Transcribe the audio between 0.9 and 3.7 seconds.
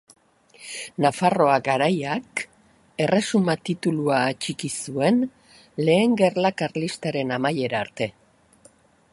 Nafarroa Garaiak erresuma